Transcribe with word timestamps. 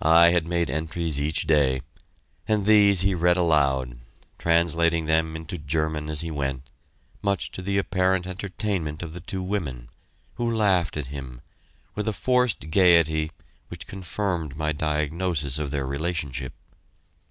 I 0.00 0.30
had 0.30 0.46
made 0.46 0.70
entries 0.70 1.20
each 1.20 1.42
day, 1.46 1.82
and 2.46 2.64
these 2.64 3.02
he 3.02 3.14
read 3.14 3.36
aloud, 3.36 3.98
translating 4.38 5.04
them 5.04 5.36
into 5.36 5.58
German 5.58 6.08
as 6.08 6.22
he 6.22 6.30
went, 6.30 6.70
much 7.20 7.50
to 7.52 7.60
the 7.60 7.76
apparent 7.76 8.26
entertainment 8.26 9.02
of 9.02 9.12
the 9.12 9.20
two 9.20 9.42
women, 9.42 9.90
who 10.36 10.50
laughed 10.56 10.96
at 10.96 11.08
him, 11.08 11.42
with 11.94 12.08
a 12.08 12.14
forced 12.14 12.70
gaiety 12.70 13.30
which 13.68 13.86
confirmed 13.86 14.56
my 14.56 14.72
diagnosis 14.72 15.58
of 15.58 15.70
their 15.70 15.84
relationship. 15.84 16.54